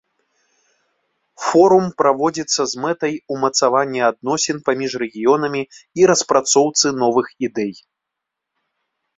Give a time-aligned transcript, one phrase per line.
[1.47, 5.63] Форум праводзіцца з мэтай умацавання адносін паміж рэгіёнамі
[6.03, 7.73] і распрацоўцы новых ідэй.